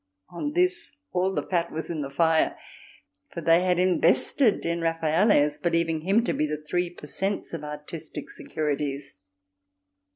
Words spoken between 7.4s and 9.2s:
of artistic securities.